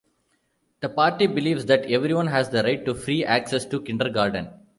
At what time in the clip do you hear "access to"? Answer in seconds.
3.23-3.79